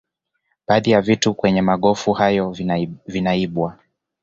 [0.67, 2.51] Baadhi ya vitu kwenye magofu hayo
[3.07, 3.79] vinaibwa